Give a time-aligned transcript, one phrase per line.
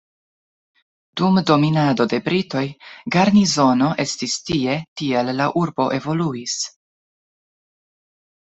[1.19, 2.63] Dum dominado de britoj
[3.17, 6.57] garnizono estis tie, tial la urbo evoluis.